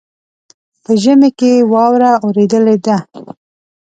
په 0.83 0.91
ژمي 1.01 1.29
کې 1.39 1.51
واوره 1.71 2.11
اوریدلې 2.25 2.75
ده. 2.85 2.97